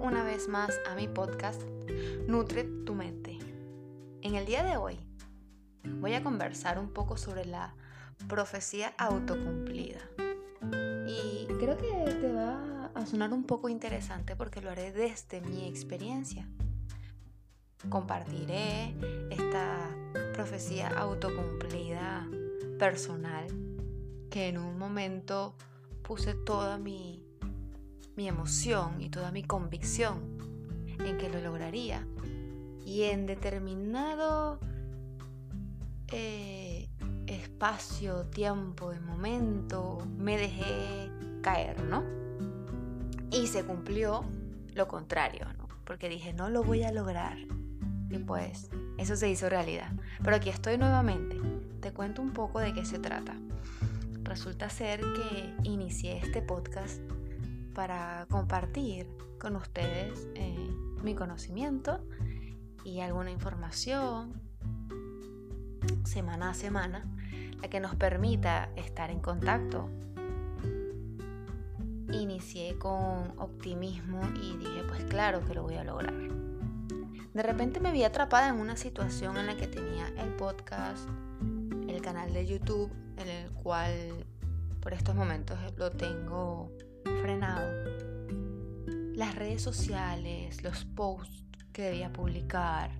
una 0.00 0.24
vez 0.24 0.48
más 0.48 0.80
a 0.88 0.94
mi 0.94 1.08
podcast 1.08 1.60
Nutre 2.26 2.64
tu 2.86 2.94
mente. 2.94 3.38
En 4.22 4.34
el 4.34 4.46
día 4.46 4.62
de 4.62 4.78
hoy 4.78 4.98
voy 5.84 6.14
a 6.14 6.22
conversar 6.22 6.78
un 6.78 6.90
poco 6.90 7.18
sobre 7.18 7.44
la 7.44 7.74
profecía 8.26 8.94
autocumplida. 8.96 10.00
Y 11.06 11.46
creo 11.58 11.76
que 11.76 12.14
te 12.18 12.32
va 12.32 12.90
a 12.94 13.06
sonar 13.06 13.32
un 13.32 13.44
poco 13.44 13.68
interesante 13.68 14.36
porque 14.36 14.62
lo 14.62 14.70
haré 14.70 14.90
desde 14.92 15.42
mi 15.42 15.68
experiencia. 15.68 16.48
Compartiré 17.90 18.94
esta 19.30 19.90
profecía 20.32 20.88
autocumplida 20.88 22.26
personal 22.78 23.46
que 24.30 24.48
en 24.48 24.56
un 24.56 24.78
momento 24.78 25.54
puse 26.02 26.34
toda 26.34 26.78
mi 26.78 27.29
mi 28.20 28.28
emoción 28.28 29.00
y 29.00 29.08
toda 29.08 29.32
mi 29.32 29.42
convicción 29.42 30.18
en 30.98 31.16
que 31.16 31.30
lo 31.30 31.40
lograría. 31.40 32.06
Y 32.84 33.04
en 33.04 33.24
determinado 33.24 34.60
eh, 36.08 36.90
espacio, 37.26 38.26
tiempo 38.26 38.92
y 38.92 39.00
momento 39.00 40.06
me 40.18 40.36
dejé 40.36 41.10
caer, 41.40 41.82
¿no? 41.82 42.04
Y 43.30 43.46
se 43.46 43.64
cumplió 43.64 44.22
lo 44.74 44.86
contrario, 44.86 45.46
¿no? 45.56 45.66
Porque 45.86 46.10
dije, 46.10 46.34
no 46.34 46.50
lo 46.50 46.62
voy 46.62 46.82
a 46.82 46.92
lograr. 46.92 47.38
Y 48.10 48.18
pues 48.18 48.68
eso 48.98 49.16
se 49.16 49.30
hizo 49.30 49.48
realidad. 49.48 49.92
Pero 50.22 50.36
aquí 50.36 50.50
estoy 50.50 50.76
nuevamente. 50.76 51.40
Te 51.80 51.94
cuento 51.94 52.20
un 52.20 52.34
poco 52.34 52.60
de 52.60 52.74
qué 52.74 52.84
se 52.84 52.98
trata. 52.98 53.34
Resulta 54.24 54.68
ser 54.68 55.00
que 55.00 55.54
inicié 55.62 56.18
este 56.18 56.42
podcast 56.42 57.00
para 57.74 58.26
compartir 58.30 59.06
con 59.38 59.56
ustedes 59.56 60.28
eh, 60.34 60.70
mi 61.02 61.14
conocimiento 61.14 62.04
y 62.84 63.00
alguna 63.00 63.30
información 63.30 64.40
semana 66.04 66.50
a 66.50 66.54
semana, 66.54 67.04
la 67.60 67.68
que 67.68 67.80
nos 67.80 67.94
permita 67.94 68.70
estar 68.76 69.10
en 69.10 69.20
contacto. 69.20 69.88
Inicié 72.12 72.76
con 72.78 73.38
optimismo 73.38 74.20
y 74.42 74.56
dije, 74.56 74.82
pues 74.88 75.04
claro 75.04 75.44
que 75.44 75.54
lo 75.54 75.62
voy 75.62 75.76
a 75.76 75.84
lograr. 75.84 76.14
De 77.32 77.42
repente 77.42 77.78
me 77.78 77.92
vi 77.92 78.02
atrapada 78.02 78.48
en 78.48 78.56
una 78.56 78.76
situación 78.76 79.36
en 79.36 79.46
la 79.46 79.56
que 79.56 79.68
tenía 79.68 80.08
el 80.18 80.30
podcast, 80.30 81.08
el 81.86 82.02
canal 82.02 82.32
de 82.32 82.46
YouTube, 82.46 82.90
en 83.16 83.28
el 83.28 83.52
cual 83.52 84.26
por 84.80 84.94
estos 84.94 85.14
momentos 85.14 85.58
lo 85.76 85.90
tengo 85.90 86.72
frenado. 87.04 87.68
Las 89.14 89.34
redes 89.34 89.62
sociales, 89.62 90.62
los 90.62 90.84
posts 90.84 91.44
que 91.72 91.82
debía 91.82 92.12
publicar, 92.12 92.90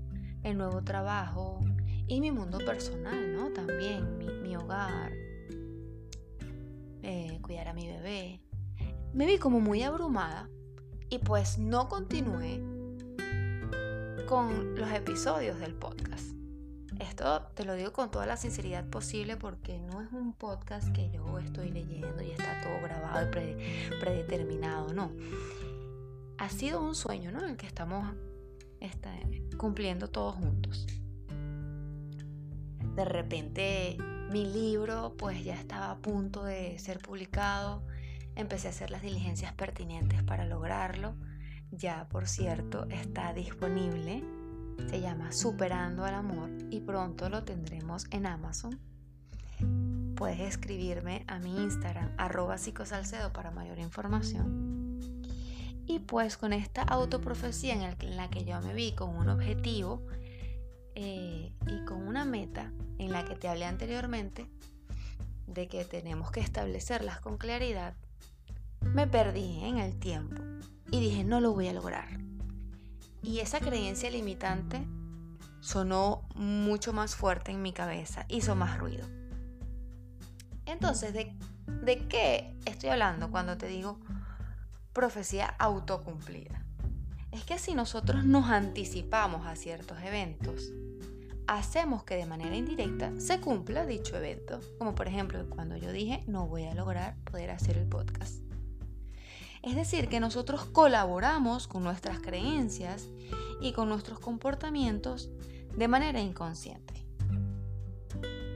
el 0.43 0.57
nuevo 0.57 0.83
trabajo 0.83 1.61
y 2.07 2.21
mi 2.21 2.31
mundo 2.31 2.59
personal, 2.59 3.33
¿no? 3.33 3.51
También 3.51 4.19
mi, 4.43 4.57
hogar, 4.57 5.13
eh, 7.03 7.39
cuidar 7.43 7.69
a 7.69 7.73
mi 7.73 7.87
bebé. 7.87 8.41
Me 9.13 9.27
vi 9.27 9.39
como 9.39 9.61
muy 9.61 9.83
abrumada 9.83 10.49
y 11.09 11.19
pues 11.19 11.59
no 11.59 11.89
continué 11.89 12.63
con 14.27 14.77
los 14.77 14.91
episodios 14.93 15.59
del 15.59 15.75
podcast. 15.75 16.30
Esto 17.01 17.43
te 17.55 17.65
lo 17.65 17.75
digo 17.75 17.95
con 17.95 18.11
toda 18.11 18.27
la 18.27 18.37
sinceridad 18.37 18.85
posible 18.85 19.39
porque 19.39 19.79
no 19.79 20.03
es 20.03 20.13
un 20.13 20.35
podcast 20.35 20.93
que 20.93 21.11
yo 21.11 21.39
estoy 21.39 21.71
leyendo 21.71 22.23
y 22.23 22.31
está 22.31 22.61
todo 22.61 22.79
grabado 22.83 23.27
y 23.27 23.99
predeterminado, 23.99 24.93
no. 24.93 25.11
Ha 26.37 26.51
sido 26.51 26.83
un 26.83 26.95
sueño, 26.95 27.33
¿no? 27.33 27.45
El 27.47 27.57
que 27.57 27.67
estamos 27.67 28.15
este, 28.81 29.49
cumpliendo 29.57 30.09
todos 30.09 30.35
juntos. 30.35 30.87
De 32.95 33.05
repente 33.07 33.97
mi 34.31 34.45
libro 34.45 35.15
pues 35.17 35.43
ya 35.43 35.55
estaba 35.55 35.93
a 35.93 35.99
punto 35.99 36.45
de 36.45 36.79
ser 36.79 36.99
publicado. 36.99 37.83
Empecé 38.37 38.67
a 38.67 38.71
hacer 38.71 38.91
las 38.91 39.01
diligencias 39.01 39.55
pertinentes 39.55 40.23
para 40.23 40.45
lograrlo. 40.45 41.15
Ya, 41.71 42.09
por 42.11 42.29
cierto, 42.29 42.87
está 42.91 43.33
disponible 43.33 44.23
se 44.89 45.01
llama 45.01 45.33
Superando 45.33 46.05
al 46.05 46.15
Amor 46.15 46.51
y 46.71 46.81
pronto 46.81 47.29
lo 47.29 47.45
tendremos 47.45 48.07
en 48.11 48.27
Amazon. 48.27 48.79
Puedes 50.17 50.41
escribirme 50.41 51.25
a 51.27 51.39
mi 51.39 51.63
Instagram, 51.63 52.13
arroba 52.19 52.59
psicosalcedo 52.59 53.33
para 53.33 53.51
mayor 53.51 53.79
información. 53.79 55.01
Y 55.87 55.99
pues 56.01 56.37
con 56.37 56.53
esta 56.53 56.83
autoprofecía 56.83 57.75
en, 57.75 58.17
la 58.17 58.31
que 58.31 58.45
yo 58.45 58.61
me 58.61 58.75
vi 58.75 58.95
con 58.95 59.17
un 59.17 59.29
objetivo 59.29 60.07
eh, 60.95 61.53
y 61.67 61.85
con 61.85 62.07
una 62.07 62.25
meta 62.25 62.73
en 62.99 63.13
la 63.13 63.25
que 63.25 63.35
te 63.35 63.49
hablé 63.49 63.65
anteriormente, 63.65 64.47
de 65.47 65.69
que 65.69 65.85
tenemos 65.85 66.31
que 66.31 66.41
establecerlas 66.41 67.21
con 67.21 67.39
claridad, 67.39 67.95
me 68.81 69.07
perdí 69.07 69.65
en 69.65 69.79
el 69.79 69.99
tiempo 69.99 70.43
y 70.91 71.01
dije, 71.01 71.25
no 71.25 71.41
lo 71.41 71.53
voy 71.53 71.69
a 71.69 71.73
lograr 71.73 72.30
y 73.23 73.41
esa 73.41 73.61
creencia 73.61 74.11
limitante 74.11 74.87
sonó 75.61 76.27
mucho 76.35 76.93
más 76.93 77.15
fuerte 77.15 77.53
en 77.53 77.63
mi 77.63 77.73
cabeza, 77.73 78.25
hizo 78.29 78.55
más 78.57 78.79
ruido. 78.79 79.07
Entonces, 80.67 81.13
¿de, 81.13 81.35
¿de 81.67 82.09
qué 82.09 82.55
estoy 82.65 82.91
hablando 82.91 83.31
cuando 83.31 83.57
te 83.57 83.67
digo 83.67 83.99
profecía 84.93 85.47
autocumplida? 85.59 86.65
Es 87.33 87.45
que 87.45 87.59
si 87.59 87.75
nosotros 87.75 88.25
nos 88.25 88.47
anticipamos 88.47 89.47
a 89.47 89.55
ciertos 89.55 89.99
eventos, 90.03 90.73
hacemos 91.47 92.05
que 92.05 92.17
de 92.17 92.27
manera 92.27 92.57
indirecta 92.57 93.13
se 93.19 93.41
cumpla 93.41 93.87
dicho 93.87 94.17
evento. 94.17 94.61
Como 94.79 94.95
por 94.95 95.09
ejemplo 95.09 95.49
cuando 95.51 95.77
yo 95.77 95.93
dije 95.93 96.25
no 96.27 96.47
voy 96.47 96.65
a 96.65 96.75
lograr 96.75 97.17
poder 97.25 97.51
hacer 97.51 97.77
el 97.77 97.87
podcast. 97.87 98.50
Es 99.63 99.77
decir, 99.77 100.09
que 100.09 100.21
nosotros 100.21 100.65
colaboramos 100.65 101.69
con 101.69 101.85
nuestras 101.85 102.21
creencias 102.21 103.09
y 103.61 103.73
con 103.73 103.89
nuestros 103.89 104.19
comportamientos 104.19 105.31
de 105.77 105.87
manera 105.87 106.21
inconsciente. 106.21 107.07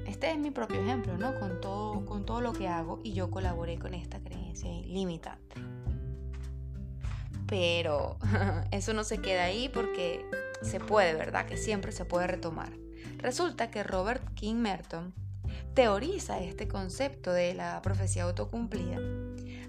Este 0.07 0.31
es 0.31 0.39
mi 0.39 0.51
propio 0.51 0.81
ejemplo, 0.81 1.19
¿no? 1.19 1.39
Con 1.39 1.61
todo, 1.61 2.07
con 2.07 2.25
todo 2.25 2.41
lo 2.41 2.53
que 2.55 2.69
hago 2.69 3.01
y 3.05 3.13
yo 3.13 3.31
colaboré 3.31 3.79
con 3.79 3.93
esta 3.93 4.21
creencia 4.21 4.71
limitante. 4.87 5.57
Pero 7.47 8.17
eso 8.71 8.95
no 8.95 9.05
se 9.05 9.19
queda 9.19 9.45
ahí 9.45 9.69
porque 9.69 10.25
se 10.63 10.81
puede, 10.81 11.15
¿verdad? 11.15 11.45
Que 11.45 11.59
siempre 11.59 11.93
se 11.93 12.07
puede 12.07 12.29
retomar. 12.29 12.73
Resulta 13.19 13.71
que 13.71 13.83
Robert 13.83 14.33
King 14.35 14.57
Merton 14.57 15.13
teoriza 15.75 16.39
este 16.39 16.67
concepto 16.67 17.33
de 17.33 17.53
la 17.53 17.83
profecía 17.83 18.23
autocumplida 18.23 18.99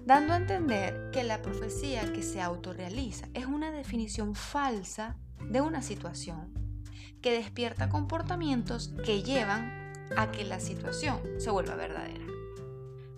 dando 0.06 0.32
a 0.32 0.36
entender 0.36 1.10
que 1.10 1.24
la 1.24 1.42
profecía 1.42 2.12
que 2.12 2.22
se 2.22 2.40
autorrealiza 2.40 3.26
es 3.34 3.46
una 3.46 3.72
definición 3.72 4.36
falsa 4.36 5.16
de 5.50 5.60
una 5.60 5.82
situación 5.82 6.54
que 7.20 7.32
despierta 7.32 7.88
comportamientos 7.88 8.94
que 9.04 9.24
llevan 9.24 9.92
a 10.16 10.30
que 10.30 10.44
la 10.44 10.60
situación 10.60 11.18
se 11.38 11.50
vuelva 11.50 11.74
verdadera. 11.74 12.24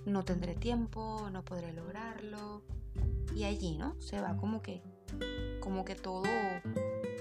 No 0.07 0.25
tendré 0.25 0.55
tiempo, 0.55 1.29
no 1.31 1.45
podré 1.45 1.75
lograrlo. 1.75 2.63
Y 3.37 3.45
allí, 3.45 3.77
¿no? 3.77 4.01
Se 4.01 4.19
va 4.23 4.39
como 4.39 4.63
que 4.63 4.83
como 5.61 5.85
que 5.85 5.95
todo 5.95 6.25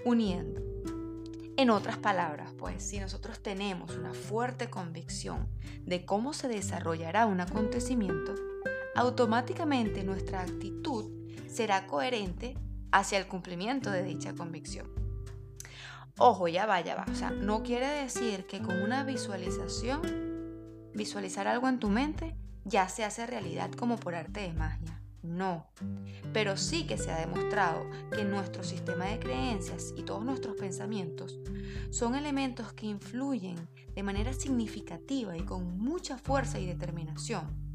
uniendo. 0.06 0.62
En 1.58 1.70
otras 1.70 1.98
palabras, 1.98 2.54
pues, 2.58 2.84
si 2.84 3.00
nosotros 3.00 3.42
tenemos 3.42 3.98
una 3.98 4.14
fuerte 4.14 4.70
convicción 4.70 5.50
de 5.82 6.06
cómo 6.06 6.32
se 6.32 6.48
desarrollará 6.48 7.26
un 7.26 7.42
acontecimiento, 7.42 8.34
automáticamente 8.98 10.04
nuestra 10.04 10.42
actitud 10.42 11.12
será 11.48 11.86
coherente 11.86 12.58
hacia 12.92 13.20
el 13.20 13.28
cumplimiento 13.28 13.92
de 13.92 14.04
dicha 14.04 14.34
convicción. 14.34 14.88
Ojo, 16.18 16.48
ya 16.48 16.66
va, 16.66 16.82
ya 16.82 16.96
va. 16.96 17.06
O 17.10 17.14
sea, 17.14 17.30
no 17.30 17.62
quiere 17.62 17.88
decir 17.88 18.48
que 18.48 18.60
con 18.60 18.82
una 18.82 19.04
visualización, 19.04 20.02
visualizar 20.96 21.48
algo 21.48 21.70
en 21.70 21.78
tu 21.78 21.90
mente, 21.90 22.36
ya 22.66 22.90
se 22.90 23.06
hace 23.06 23.28
realidad 23.28 23.72
como 23.72 23.98
por 23.98 24.16
arte 24.16 24.42
de 24.42 24.54
magia. 24.54 25.00
No. 25.22 25.68
Pero 26.34 26.58
sí 26.58 26.88
que 26.88 26.98
se 26.98 27.12
ha 27.12 27.20
demostrado 27.20 27.86
que 28.16 28.26
nuestro 28.26 28.64
sistema 28.64 29.06
de 29.06 29.20
creencias 29.20 29.94
y 29.96 30.04
todos 30.04 30.26
nuestros 30.26 30.56
pensamientos 30.56 31.40
son 31.92 32.16
elementos 32.16 32.74
que 32.74 32.88
influyen 32.88 33.58
de 33.94 34.02
manera 34.02 34.34
significativa 34.34 35.38
y 35.38 35.44
con 35.44 35.78
mucha 35.78 36.18
fuerza 36.18 36.60
y 36.60 36.66
determinación 36.66 37.67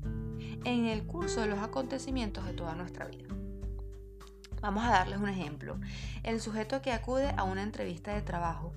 en 0.65 0.87
el 0.87 1.05
curso 1.05 1.41
de 1.41 1.49
los 1.49 1.59
acontecimientos 1.61 2.45
de 2.47 2.53
toda 2.53 2.75
nuestra 2.75 3.07
vida. 3.07 3.29
Vamos 4.61 4.85
a 4.85 4.91
darles 4.91 5.19
un 5.19 5.29
ejemplo. 5.29 5.79
El 6.23 6.41
sujeto 6.41 6.83
que 6.83 6.93
acude 6.93 7.35
a 7.37 7.43
una 7.43 7.63
entrevista 7.63 8.15
de 8.15 8.23
trabajo 8.23 8.73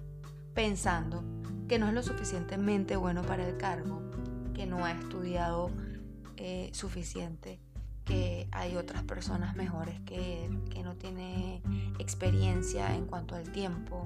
pensando 0.56 1.24
que 1.68 1.78
no 1.78 1.88
es 1.88 1.94
lo 1.94 2.02
suficientemente 2.02 2.96
bueno 2.96 3.22
para 3.22 3.48
el 3.48 3.58
cargo, 3.58 4.02
que 4.54 4.66
no 4.66 4.84
ha 4.84 4.92
estudiado 4.92 5.70
eh, 6.38 6.70
suficiente, 6.74 7.60
que 8.04 8.48
hay 8.52 8.78
otras 8.78 9.04
personas 9.04 9.56
mejores 9.56 10.00
que, 10.02 10.50
que 10.72 10.82
no 10.82 10.96
tiene 10.96 11.62
experiencia 12.00 12.96
en 12.96 13.06
cuanto 13.06 13.36
al 13.36 13.52
tiempo, 13.52 14.06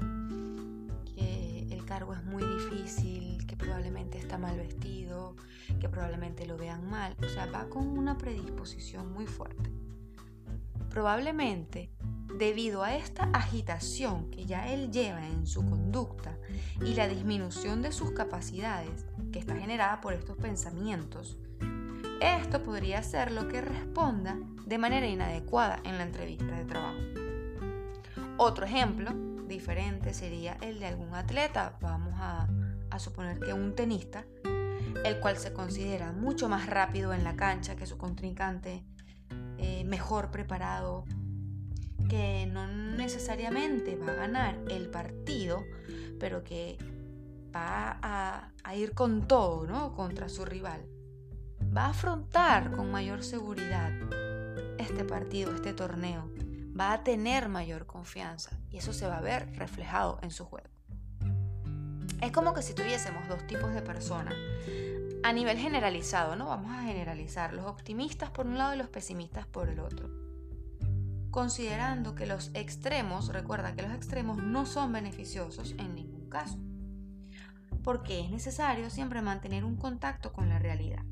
es 1.97 2.23
muy 2.23 2.43
difícil, 2.43 3.45
que 3.47 3.57
probablemente 3.57 4.19
está 4.19 4.37
mal 4.37 4.55
vestido, 4.57 5.35
que 5.79 5.89
probablemente 5.89 6.45
lo 6.45 6.55
vean 6.55 6.87
mal. 6.87 7.15
O 7.23 7.27
sea, 7.27 7.47
va 7.47 7.67
con 7.67 7.87
una 7.87 8.17
predisposición 8.17 9.11
muy 9.11 9.25
fuerte. 9.25 9.71
Probablemente 10.89 11.91
debido 12.37 12.83
a 12.83 12.95
esta 12.95 13.23
agitación 13.33 14.29
que 14.29 14.45
ya 14.45 14.71
él 14.71 14.91
lleva 14.91 15.25
en 15.27 15.47
su 15.47 15.65
conducta 15.65 16.37
y 16.85 16.93
la 16.93 17.07
disminución 17.07 17.81
de 17.81 17.91
sus 17.91 18.11
capacidades 18.11 19.05
que 19.31 19.39
está 19.39 19.55
generada 19.55 19.99
por 19.99 20.13
estos 20.13 20.37
pensamientos, 20.37 21.37
esto 22.21 22.63
podría 22.63 23.01
ser 23.01 23.31
lo 23.31 23.47
que 23.47 23.61
responda 23.61 24.37
de 24.65 24.77
manera 24.77 25.07
inadecuada 25.07 25.79
en 25.83 25.97
la 25.97 26.03
entrevista 26.03 26.55
de 26.55 26.65
trabajo. 26.65 26.99
Otro 28.37 28.65
ejemplo 28.65 29.28
diferente 29.49 30.13
sería 30.13 30.57
el 30.61 30.79
de 30.79 30.85
algún 30.85 31.13
atleta, 31.13 31.77
vamos 31.81 32.13
a, 32.17 32.47
suponer 32.97 33.39
que 33.39 33.53
un 33.53 33.75
tenista, 33.75 34.25
el 35.05 35.19
cual 35.19 35.37
se 35.37 35.53
considera 35.53 36.11
mucho 36.11 36.49
más 36.49 36.67
rápido 36.67 37.13
en 37.13 37.23
la 37.23 37.35
cancha 37.35 37.75
que 37.75 37.85
su 37.85 37.97
contrincante, 37.97 38.83
eh, 39.57 39.83
mejor 39.85 40.31
preparado, 40.31 41.05
que 42.09 42.45
no 42.51 42.67
necesariamente 42.67 43.95
va 43.95 44.11
a 44.11 44.15
ganar 44.15 44.59
el 44.69 44.89
partido, 44.89 45.63
pero 46.19 46.43
que 46.43 46.77
va 47.55 47.99
a, 48.01 48.51
a 48.63 48.75
ir 48.75 48.93
con 48.93 49.27
todo, 49.27 49.65
¿no? 49.65 49.93
Contra 49.93 50.27
su 50.27 50.43
rival 50.45 50.85
va 51.75 51.85
a 51.85 51.89
afrontar 51.89 52.71
con 52.71 52.91
mayor 52.91 53.23
seguridad 53.23 53.91
este 54.77 55.03
partido, 55.03 55.53
este 55.53 55.73
torneo. 55.73 56.29
Va 56.79 56.93
a 56.93 57.03
tener 57.03 57.49
mayor 57.49 57.85
confianza 57.85 58.51
y 58.69 58.77
eso 58.77 58.93
se 58.93 59.07
va 59.07 59.17
a 59.17 59.21
ver 59.21 59.51
reflejado 59.57 60.19
en 60.21 60.31
su 60.31 60.45
juego. 60.45 60.69
Es 62.21 62.31
como 62.31 62.53
que 62.53 62.61
si 62.61 62.73
tuviésemos 62.73 63.27
dos 63.27 63.45
tipos 63.47 63.73
de 63.73 63.81
personas 63.81 64.35
a 65.23 65.33
nivel 65.33 65.57
generalizado, 65.57 66.35
¿no? 66.35 66.47
Vamos 66.47 66.71
a 66.71 66.83
generalizar 66.83 67.53
los 67.53 67.65
optimistas 67.65 68.29
por 68.29 68.47
un 68.47 68.57
lado 68.57 68.75
y 68.75 68.77
los 68.77 68.89
pesimistas 68.89 69.45
por 69.45 69.67
el 69.67 69.79
otro. 69.79 70.09
Considerando 71.31 72.15
que 72.15 72.25
los 72.25 72.49
extremos, 72.53 73.27
recuerda 73.27 73.75
que 73.75 73.81
los 73.81 73.93
extremos 73.93 74.37
no 74.37 74.65
son 74.65 74.93
beneficiosos 74.93 75.75
en 75.77 75.95
ningún 75.95 76.29
caso, 76.29 76.57
porque 77.83 78.21
es 78.21 78.31
necesario 78.31 78.89
siempre 78.89 79.21
mantener 79.21 79.65
un 79.65 79.75
contacto 79.75 80.31
con 80.31 80.49
la 80.49 80.59
realidad. 80.59 81.03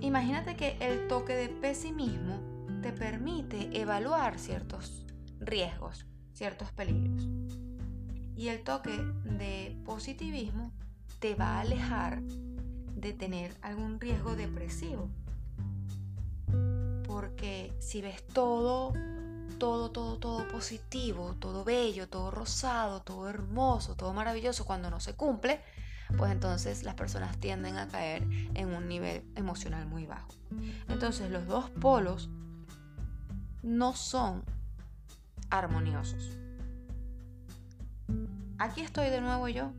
Imagínate 0.00 0.56
que 0.56 0.76
el 0.80 1.06
toque 1.06 1.34
de 1.34 1.48
pesimismo 1.48 2.47
te 2.82 2.92
permite 2.92 3.80
evaluar 3.80 4.38
ciertos 4.38 5.04
riesgos, 5.40 6.06
ciertos 6.32 6.70
peligros. 6.72 7.26
Y 8.36 8.48
el 8.48 8.62
toque 8.62 8.96
de 9.24 9.76
positivismo 9.84 10.72
te 11.18 11.34
va 11.34 11.56
a 11.56 11.60
alejar 11.60 12.22
de 12.22 13.12
tener 13.12 13.56
algún 13.62 14.00
riesgo 14.00 14.36
depresivo. 14.36 15.08
Porque 17.06 17.72
si 17.80 18.00
ves 18.00 18.24
todo, 18.28 18.92
todo, 19.58 19.90
todo, 19.90 20.18
todo 20.18 20.46
positivo, 20.48 21.34
todo 21.40 21.64
bello, 21.64 22.08
todo 22.08 22.30
rosado, 22.30 23.02
todo 23.02 23.28
hermoso, 23.28 23.96
todo 23.96 24.12
maravilloso, 24.12 24.64
cuando 24.64 24.90
no 24.90 25.00
se 25.00 25.14
cumple, 25.14 25.60
pues 26.16 26.30
entonces 26.30 26.84
las 26.84 26.94
personas 26.94 27.36
tienden 27.38 27.76
a 27.76 27.88
caer 27.88 28.22
en 28.54 28.68
un 28.72 28.88
nivel 28.88 29.24
emocional 29.34 29.86
muy 29.86 30.06
bajo. 30.06 30.32
Entonces 30.88 31.30
los 31.30 31.46
dos 31.46 31.70
polos 31.70 32.30
no 33.68 33.94
son 33.94 34.42
armoniosos. 35.50 36.38
Aquí 38.56 38.80
estoy 38.80 39.10
de 39.10 39.20
nuevo 39.20 39.46
yo 39.48 39.72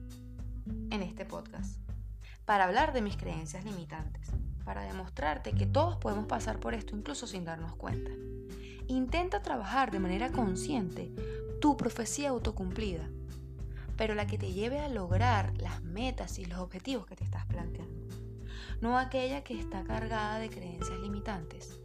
en 0.91 1.01
este 1.01 1.25
podcast 1.25 1.79
para 2.45 2.65
hablar 2.65 2.93
de 2.93 3.01
mis 3.01 3.17
creencias 3.17 3.65
limitantes, 3.65 4.29
para 4.63 4.83
demostrarte 4.83 5.53
que 5.53 5.65
todos 5.65 5.97
podemos 5.97 6.27
pasar 6.27 6.59
por 6.59 6.75
esto 6.75 6.95
incluso 6.95 7.25
sin 7.25 7.45
darnos 7.45 7.75
cuenta. 7.75 8.11
Intenta 8.87 9.41
trabajar 9.41 9.89
de 9.89 9.99
manera 9.99 10.31
consciente 10.31 11.11
tu 11.59 11.75
profecía 11.75 12.29
autocumplida 12.29 13.09
pero 13.97 14.15
la 14.15 14.27
que 14.27 14.37
te 14.37 14.53
lleve 14.53 14.79
a 14.79 14.87
lograr 14.87 15.57
las 15.57 15.83
metas 15.83 16.39
y 16.39 16.45
los 16.45 16.59
objetivos 16.59 17.05
que 17.05 17.17
te 17.17 17.25
estás 17.25 17.45
planteando. 17.47 18.07
No 18.79 18.97
aquella 18.97 19.43
que 19.43 19.59
está 19.59 19.83
cargada 19.83 20.39
de 20.39 20.49
creencias 20.49 20.97
limitantes, 20.99 21.81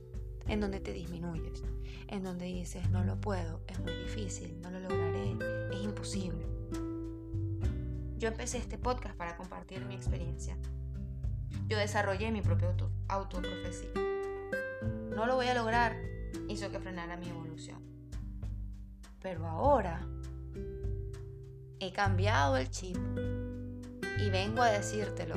en 0.48 0.60
donde 0.60 0.80
te 0.80 0.92
disminuyes, 0.92 1.62
en 2.08 2.22
donde 2.22 2.46
dices, 2.46 2.88
no 2.90 3.04
lo 3.04 3.20
puedo, 3.20 3.60
es 3.66 3.78
muy 3.80 3.92
difícil, 3.92 4.60
no 4.60 4.70
lo 4.70 4.80
lograré, 4.80 5.36
es 5.72 5.82
imposible. 5.82 6.46
Yo 8.18 8.28
empecé 8.28 8.58
este 8.58 8.78
podcast 8.78 9.16
para 9.16 9.36
compartir 9.36 9.84
mi 9.84 9.94
experiencia. 9.94 10.56
Yo 11.68 11.78
desarrollé 11.78 12.30
mi 12.30 12.42
propia 12.42 12.68
auto 12.68 12.90
autoprofecía. 13.08 13.90
No 15.14 15.26
lo 15.26 15.36
voy 15.36 15.46
a 15.46 15.54
lograr, 15.54 15.96
hizo 16.48 16.70
que 16.70 16.80
frenara 16.80 17.16
mi 17.16 17.28
evolución. 17.28 17.82
Pero 19.20 19.46
ahora 19.46 20.06
he 21.80 21.92
cambiado 21.92 22.56
el 22.56 22.70
chip 22.70 22.96
y 24.18 24.30
vengo 24.30 24.62
a 24.62 24.70
decírtelo 24.70 25.34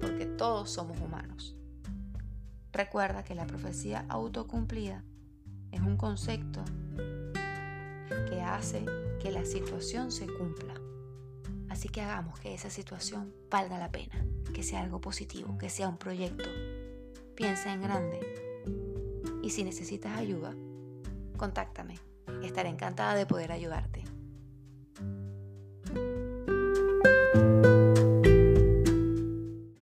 porque 0.00 0.26
todos 0.26 0.70
somos 0.70 0.98
humanos. 1.00 1.25
Recuerda 2.76 3.24
que 3.24 3.34
la 3.34 3.46
profecía 3.46 4.04
autocumplida 4.10 5.02
es 5.72 5.80
un 5.80 5.96
concepto 5.96 6.62
que 8.28 8.42
hace 8.42 8.84
que 9.18 9.30
la 9.30 9.46
situación 9.46 10.12
se 10.12 10.26
cumpla. 10.26 10.74
Así 11.70 11.88
que 11.88 12.02
hagamos 12.02 12.38
que 12.38 12.52
esa 12.52 12.68
situación 12.68 13.32
valga 13.50 13.78
la 13.78 13.90
pena, 13.90 14.22
que 14.52 14.62
sea 14.62 14.82
algo 14.82 15.00
positivo, 15.00 15.56
que 15.56 15.70
sea 15.70 15.88
un 15.88 15.96
proyecto. 15.96 16.50
Piensa 17.34 17.72
en 17.72 17.80
grande. 17.80 18.20
Y 19.42 19.48
si 19.48 19.64
necesitas 19.64 20.14
ayuda, 20.14 20.54
contáctame. 21.38 21.94
Estaré 22.42 22.68
encantada 22.68 23.14
de 23.14 23.24
poder 23.24 23.52
ayudarte. 23.52 23.85